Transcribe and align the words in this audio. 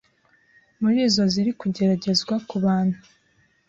Muri 0.81 0.97
izo 1.07 1.23
ziri 1.33 1.51
kugeragerezwa 1.59 2.35
ku 2.47 2.55
bantu 2.65 2.97